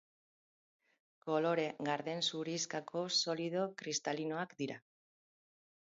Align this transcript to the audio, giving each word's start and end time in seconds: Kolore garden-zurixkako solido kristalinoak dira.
Kolore 1.25 1.67
garden-zurixkako 1.89 3.03
solido 3.19 3.69
kristalinoak 3.83 4.57
dira. 4.63 4.83